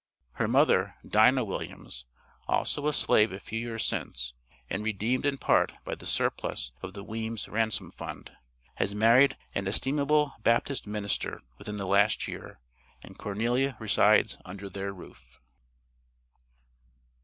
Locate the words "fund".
7.91-8.35